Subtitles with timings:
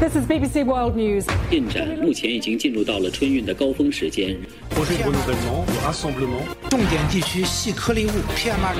[0.00, 1.26] This is BBC World News.
[1.50, 4.36] 进展目前已经进入到了春运的高峰时间。
[4.70, 6.44] projet de renouvellement, de rassemblement.
[6.70, 8.76] 重点地区细颗粒物 PM2.5。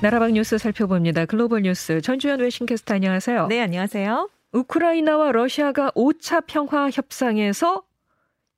[0.00, 1.26] 나라방 뉴스 살펴봅니다.
[1.26, 3.46] 글로벌 뉴스 전주현 외신캐스터 안녕하세요.
[3.48, 4.28] 네, 안녕하세요.
[4.52, 7.82] 우크라이나와 러시아가 5차 평화 협상에서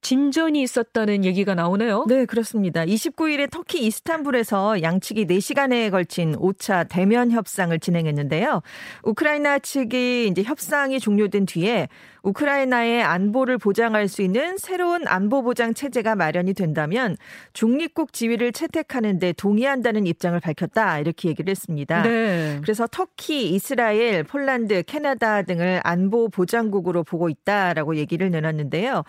[0.05, 2.05] 진전이 있었다는 얘기가 나오네요.
[2.07, 2.85] 네, 그렇습니다.
[2.85, 8.61] 29일에 터키 이스탄불에서 양측이 4시간에 걸친 5차 대면 협상을 진행했는데요.
[9.01, 11.87] 우크라이나 측이 이제 협상이 종료된 뒤에
[12.21, 17.17] 우크라이나의 안보를 보장할 수 있는 새로운 안보 보장 체제가 마련이 된다면
[17.53, 20.99] 중립국 지위를 채택하는 데 동의한다는 입장을 밝혔다.
[20.99, 22.01] 이렇게 얘기를 했습니다.
[22.01, 22.59] 네.
[22.61, 29.03] 그래서 터키, 이스라엘, 폴란드, 캐나다 등을 안보 보장국으로 보고 있다라고 얘기를 내놨는데요.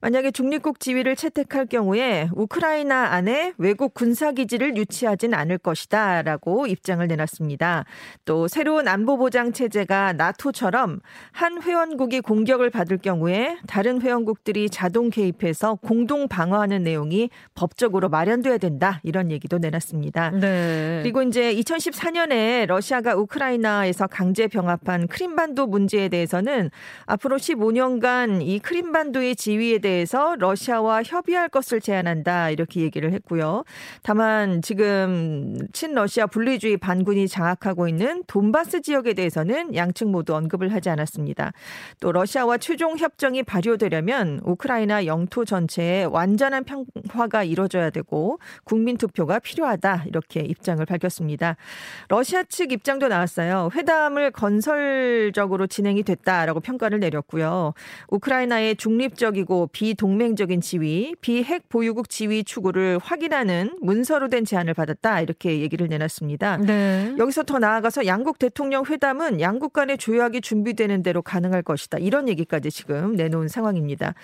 [0.00, 7.84] 만약에 중립국 지위를 채택할 경우에 우크라이나 안에 외국 군사기지를 유치하진 않을 것이다 라고 입장을 내놨습니다.
[8.24, 10.98] 또 새로운 안보 보장 체제가 나토처럼
[11.30, 18.98] 한 회원국이 공격을 받을 경우에 다른 회원국들이 자동 개입해서 공동 방어하는 내용이 법적으로 마련돼야 된다
[19.04, 20.30] 이런 얘기도 내놨습니다.
[20.30, 20.98] 네.
[21.04, 26.72] 그리고 이제 2014년에 러시아가 우크라이나에서 강제 병합한 크림반도 문제에 대해서는
[27.06, 33.64] 앞으로 15년간 이 크림반도의 지위에 대해서 러시아와 협의할 것을 제안한다 이렇게 얘기를 했고요.
[34.02, 41.52] 다만 지금 친러시아 분리주의 반군이 장악하고 있는 돈바스 지역에 대해서는 양측 모두 언급을 하지 않았습니다.
[42.00, 50.04] 또 러시아와 최종 협정이 발효되려면 우크라이나 영토 전체에 완전한 평화가 이루어져야 되고 국민 투표가 필요하다
[50.06, 51.56] 이렇게 입장을 밝혔습니다.
[52.08, 53.70] 러시아 측 입장도 나왔어요.
[53.74, 57.74] 회담을 건설적으로 진행이 됐다라고 평가를 내렸고요.
[58.08, 65.60] 우크라이나의 중립적이고 비동맹 적인 지위, 비핵 보유국 지위 추구를 확인하는 문서로 된 제안을 받았다 이렇게
[65.60, 66.58] 얘기를 내놨습니다.
[66.58, 67.14] 네.
[67.18, 71.98] 여기서 더 나아가서 양국 대통령 회담은 양국 간의 조약이 준비되는 대로 가능할 것이다.
[71.98, 74.14] 이런 얘기까지 지금 내놓은 상황입니다.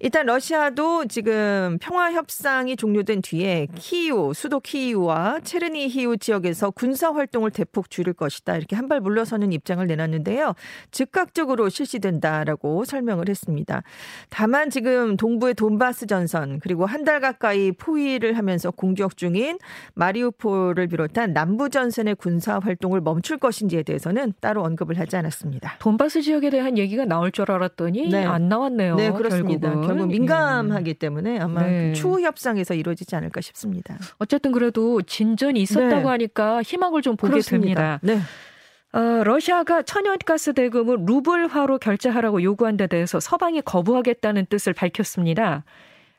[0.00, 7.90] 일단 러시아도 지금 평화 협상이 종료된 뒤에 키이우, 수도 키이우와 체르니히우 지역에서 군사 활동을 대폭
[7.90, 8.56] 줄일 것이다.
[8.56, 10.54] 이렇게 한 발 물러서는 입장을 내놨는데요.
[10.90, 13.82] 즉각적으로 실시된다라고 설명을 했습니다.
[14.28, 19.58] 다만 지금 동 부의 돈바스 전선 그리고 한 달 가까이 포위를 하면서 공격 중인
[19.94, 25.76] 마리우폴을 비롯한 남부 전선의 군사 활동을 멈출 것인지에 대해서는 따로 언급을 하지 않았습니다.
[25.80, 28.24] 돈바스 지역에 대한 얘기가 나올 줄 알았더니 네.
[28.24, 28.96] 안 나왔네요.
[28.96, 29.68] 네, 그렇습니다.
[29.70, 29.88] 결국은.
[29.88, 31.92] 결국 민감하기 때문에 아마 네.
[31.92, 33.96] 추후 협상에서 이루어지지 않을까 싶습니다.
[34.18, 36.08] 어쨌든 그래도 진전이 있었다고 네.
[36.08, 37.98] 하니까 희망을 좀 보게 됩니다.
[38.02, 38.18] 네.
[38.92, 45.64] 어, 러시아가 천연가스 대금을 루블화로 결제하라고 요구한 데 대해서 서방이 거부하겠다는 뜻을 밝혔습니다.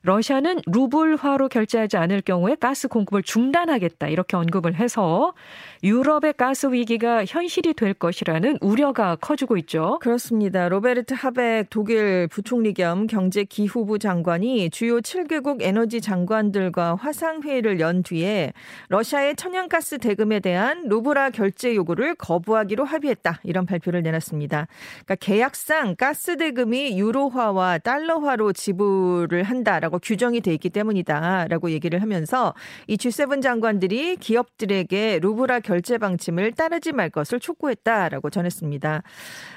[0.06, 5.34] 러시아는 루블화로 결제하지 않을 경우에 가스 공급을 중단하겠다 이렇게 언급을 해서
[5.82, 10.00] 유럽의 가스 위기가 현실이 될 것이라는 우려가 커지고 있죠.
[10.02, 10.68] 그렇습니다.
[10.68, 18.52] 로베르트 하벡 독일 부총리 겸 경제기후부 장관이 주요 7개국 에너지 장관들과 화상회의를 연 뒤에
[18.90, 23.40] 러시아의 천연가스 대금에 대한 루블화 결제 요구를 거부하기로 합의했다.
[23.44, 24.68] 이런 발표를 내놨습니다.
[25.06, 32.54] 그러니까 계약상 가스 대금이 유로화와 달러화로 지불을 한다라고 규정이 돼 있기 때문이다라고 얘기를 하면서
[32.88, 39.04] 이 G7 장관들이 기업들에게 루블화 결제 방침을 따르지 말 것을 촉구했다라고 전했습니다.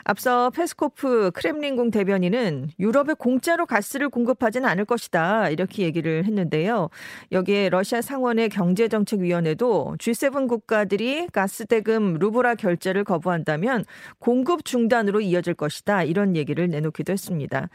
[0.04, 6.91] 앞서 페스코프 크렘린궁 대변인은 유럽에 공짜로 가스를 공급하지는 않을 것이다 이렇게 얘기를 했는데요.
[7.32, 13.84] 여기에 러시아 상원의 경제정책위원회도 G7 국가들이 가스 대금 루브라 결제를 거부한다면
[14.18, 17.68] 공급 중단으로 이어질 것이다 이런 얘기를 내놓기도 했습니다.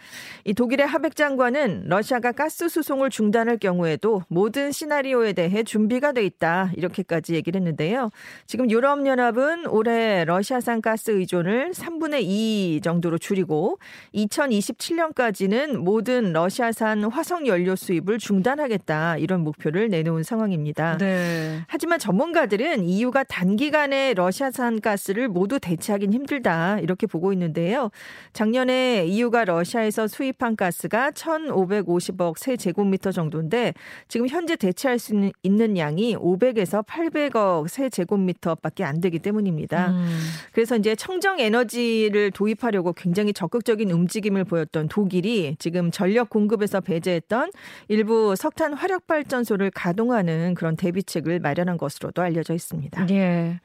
[0.46, 6.72] 이 독일의 하백 장관은 러시아가 가스 수송을 중단할 경우에도 모든 시나리오에 대해 준비가 돼 있다
[6.76, 8.10] 이렇게까지 얘기를 했는데요.
[8.46, 13.80] 지금 유럽연합은 올해 러시아산 가스 의존을 3분의 2 정도로 줄이고
[14.14, 20.98] 2027년까지는 모든 러시아산 화석 연료 수입을 중단하겠다 이런 목표를 내놓은 상황입니다.
[20.98, 21.62] 네.
[21.68, 27.92] 하지만 전문가들은 EU가 단기간에 러시아산 가스를 모두 대체하긴 힘들다 이렇게 보고 있는데요.
[28.34, 33.74] 작년에 EU가 러시아에서 수입한 가스가 1,550억 세제곱미터 정도인데
[34.08, 39.92] 지금 현재 대체할 수 있는 양이 500에서 800억 세제곱미터밖에 안 되기 때문입니다.
[39.92, 40.20] 음.
[40.52, 47.52] 그래서 이제 청정 에너지를 도입하려고 굉장히 적극적인 움직임을 보였던 독일이 지금 전력 공급에서 배제했던
[47.88, 53.08] 일부 석탄 화력 발전소를 가동하는 그런 대비책을 마련한 것으로도 알려져 있습니다.
[53.12, 53.60] 예.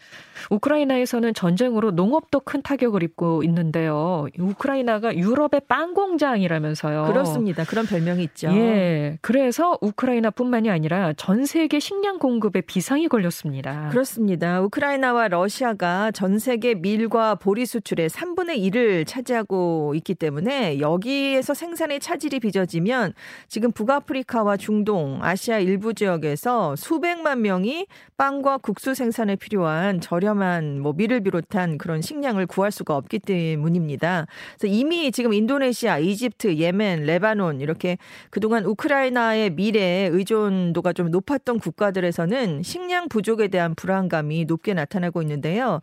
[0.50, 4.26] 우크라이나에서는 전쟁으로 농업도 큰 타격을 입고 있는데요.
[4.38, 7.06] 우크라이나가 유럽의 빵 공장이라면서요.
[7.06, 7.64] 그렇습니다.
[7.64, 8.48] 그런 별명이 있죠.
[8.52, 9.18] 예, 네.
[9.20, 13.88] 그래서 우크라이나뿐만이 아니라 전 세계 식량 공급에 비상이 걸렸습니다.
[13.90, 14.60] 그렇습니다.
[14.62, 22.40] 우크라이나와 러시아가 전 세계 밀과 보리 수출의 3분의 1을 차지하고 있기 때문에 여기에서 생산의 차질이
[22.40, 23.12] 빚어지면
[23.48, 27.86] 지금 북아프리카와 중동, 아시아 일부 지역에서 수백만 명이
[28.16, 34.26] 빵과 국수 생산에 필요한 저렴한 뭐 밀을 비롯한 그런 식량을 구할 수가 없기 때문입니다.
[34.58, 37.98] 그래서 이미 지금 인도네시아, 이집트, 예멘, 레바논 이렇게
[38.30, 45.80] 그동안 우크라이나의 밀에 의존도가 좀 높았던 국가들에서는 식량 부족에 대한 불안감이 높게 나타나고 있는데요.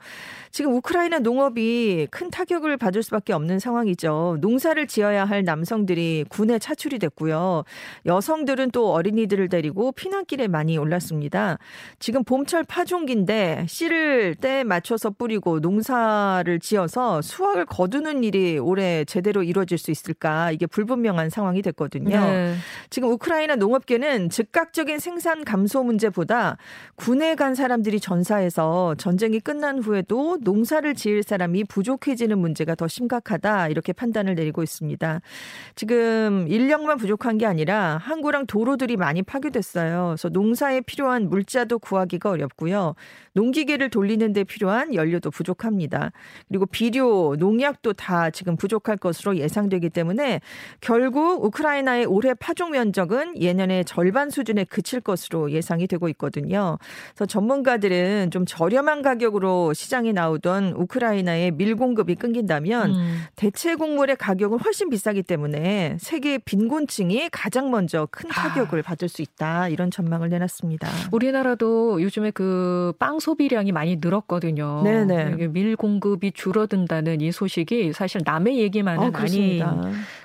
[0.52, 4.38] 지금 우크라이나 농업이 큰 타격을 받을 수밖에 없는 상황이죠.
[4.42, 7.64] 농사를 지어야 할 남성들이 군에 차출이 됐고요.
[8.06, 11.58] 여성들은 또 어린이들을 데리고 피난길에 많이 올랐습니다.
[12.00, 19.78] 지금 봄철 파종기인데 씨를 때 맞춰서 뿌리고 농사를 지어서 수확을 거두는 일이 올해 제대로 이루어질
[19.78, 22.20] 수 있을까 이게 불분명한 상황이 됐거든요.
[22.20, 22.53] 네.
[22.90, 26.58] 지금 우크라이나 농업계는 즉각적인 생산 감소 문제보다
[26.96, 33.94] 군에 간 사람들이 전사해서 전쟁이 끝난 후에도 농사를 지을 사람이 부족해지는 문제가 더 심각하다 이렇게
[33.94, 35.22] 판단을 내리고 있습니다.
[35.76, 40.16] 지금 인력만 부족한 게 아니라 항구랑 도로들이 많이 파괴됐어요.
[40.16, 42.96] 그래서 농사에 필요한 물자도 구하기가 어렵고요.
[43.34, 46.12] 농기계를 돌리는 데 필요한 연료도 부족합니다.
[46.48, 50.42] 그리고 비료, 농약도 다 지금 부족할 것으로 예상되기 때문에
[50.82, 56.78] 결국 우크라이나의 올해 파종 면적은 예년의 절반 수준에 그칠 것으로 예상이 되고 있거든요.
[57.16, 63.22] 그래서 전문가들은 좀 저렴한 가격으로 시장에 나오던 우크라이나의 밀 공급이 끊긴다면 음.
[63.38, 68.34] 대체 곡물의 가격은 훨씬 비싸기 때문에 세계 빈곤층이 가장 먼저 큰 아.
[68.34, 68.82] 타격을 아.
[68.82, 70.90] 받을 수 있다 이런 전망을 내놨습니다.
[71.12, 74.82] 우리나라도 요즘에 그 빵 소비량이 많이 늘었거든요.
[74.84, 75.48] 네네.
[75.48, 79.64] 밀 공급이 줄어든다는 이 소식이 사실 남의 얘기만은 어, 아닌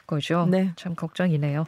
[0.06, 0.47] 거죠.
[0.50, 0.73] 네.
[0.76, 1.64] 참 걱정이네요.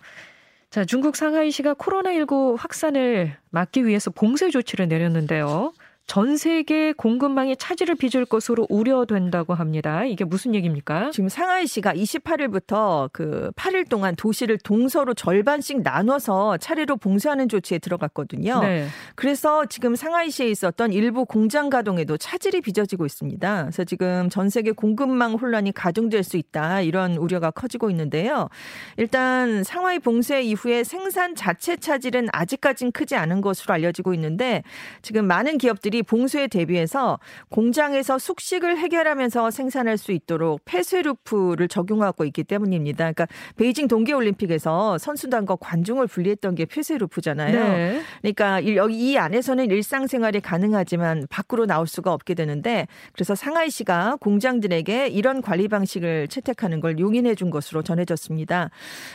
[0.70, 5.72] 자, 중국 상하이시가 코로나19 확산을 막기 위해서 봉쇄 조치를 내렸는데요.
[6.10, 10.04] 전 세계 공급망이 차질을 빚을 것으로 우려된다고 합니다.
[10.04, 11.12] 이게 무슨 얘기입니까?
[11.12, 18.58] 지금 상하이시가 28일부터 그 8일 동안 도시를 동서로 절반씩 나눠서 차례로 봉쇄하는 조치에 들어갔거든요.
[18.58, 18.88] 네.
[19.14, 23.62] 그래서 지금 상하이시에 있었던 일부 공장 가동에도 차질이 빚어지고 있습니다.
[23.62, 28.48] 그래서 지금 전 세계 공급망 혼란이 가중될 수 있다 이런 우려가 커지고 있는데요.
[28.96, 34.64] 일단 상하이 봉쇄 이후에 생산 자체 차질은 아직까진 크지 않은 것으로 알려지고 있는데
[35.02, 37.18] 지금 많은 기업들이 봉쇄에 대비해서
[37.48, 43.12] 공장에서 숙식을 해결하면서 생산할 수 있도록 폐쇄루프를 적용하고 있기 때문입니다.
[43.12, 43.26] 그러니까
[43.56, 47.68] 베이징 동계올림픽에서 선수단과 관중을 분리했던 게 폐쇄루프잖아요.
[47.68, 48.00] 네.
[48.20, 55.42] 그러니까 여기 이 안에서는 일상생활이 가능하지만 밖으로 나올 수가 없게 되는데 그래서 상하이시가 공장들에게 이런
[55.42, 58.70] 관리 방식을 채택하는 걸 용인해 준 것으로 전해졌습니다.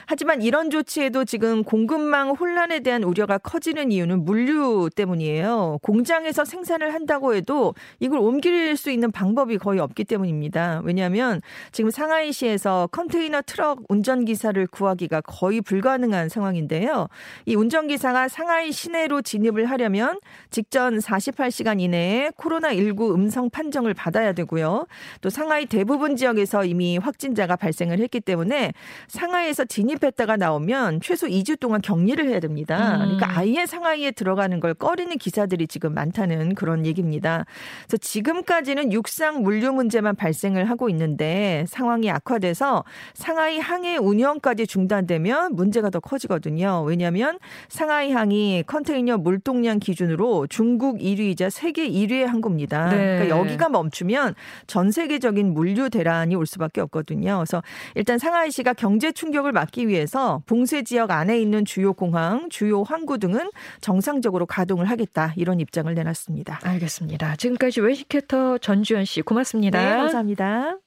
[0.06, 5.80] 하지만 이런 조치에도 지금 공급망 혼란에 대한 우려가 커지는 이유는 물류 때문이에요.
[5.82, 10.82] 공장에서 생산 생산을 한다고 해도 이걸 옮길 수 있는 방법이 거의 없기 때문입니다.
[10.84, 11.42] 왜냐하면
[11.72, 17.08] 지금 상하이시에서 컨테이너 트럭 운전기사를 구하기가 거의 불가능한 상황인데요.
[17.46, 20.20] 이 운전기사가 상하이 시내로 진입을 하려면
[20.50, 24.86] 직전 48시간 이내에 코로나19 음성 판정을 받아야 되고요.
[25.22, 28.74] 또 상하이 대부분 지역에서 이미 확진자가 발생을 했기 때문에
[29.08, 32.98] 상하이에서 진입했다가 나오면 최소 2주 동안 격리를 해야 됩니다.
[32.98, 33.32] 그러니까 음.
[33.36, 37.46] 아예 상하이에 들어가는 걸 꺼리는 기사들이 지금 많다는 그런 얘기입니다.
[37.86, 45.90] 그래서 지금까지는 육상 물류 문제만 발생을 하고 있는데 상황이 악화돼서 상하이 항해 운영까지 중단되면 문제가
[45.90, 46.84] 더 커지거든요.
[46.86, 52.90] 왜냐하면 상하이 항이 컨테이너 물동량 기준으로 중국 1위이자 세계 1위의 항구입니다.
[52.90, 52.96] 네.
[52.96, 54.36] 그러니까 여기가 멈추면
[54.68, 57.38] 전 세계적인 물류 대란이 올 수밖에 없거든요.
[57.38, 57.62] 그래서
[57.96, 63.50] 일단 상하이시가 경제 충격을 막기 위해서 봉쇄 지역 안에 있는 주요 공항, 주요 항구 등은
[63.82, 66.45] 정상적으로 가동을 하겠다 이런 입장을 내놨습니다.
[66.64, 67.36] 알겠습니다.
[67.36, 69.80] 지금까지 외식캐터 전주현 씨 고맙습니다.
[69.80, 70.85] 네, 감사합니다.